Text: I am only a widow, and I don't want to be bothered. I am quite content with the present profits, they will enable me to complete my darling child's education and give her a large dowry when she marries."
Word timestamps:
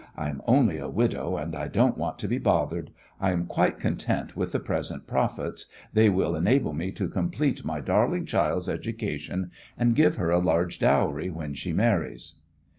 I 0.17 0.29
am 0.29 0.41
only 0.47 0.79
a 0.79 0.89
widow, 0.89 1.37
and 1.37 1.55
I 1.55 1.67
don't 1.67 1.95
want 1.95 2.17
to 2.17 2.27
be 2.27 2.39
bothered. 2.39 2.89
I 3.19 3.31
am 3.33 3.45
quite 3.45 3.77
content 3.77 4.35
with 4.35 4.51
the 4.51 4.59
present 4.59 5.05
profits, 5.05 5.67
they 5.93 6.09
will 6.09 6.35
enable 6.35 6.73
me 6.73 6.91
to 6.93 7.07
complete 7.07 7.63
my 7.63 7.81
darling 7.81 8.25
child's 8.25 8.67
education 8.67 9.51
and 9.77 9.95
give 9.95 10.15
her 10.15 10.31
a 10.31 10.39
large 10.39 10.79
dowry 10.79 11.29
when 11.29 11.53
she 11.53 11.71
marries." 11.71 12.33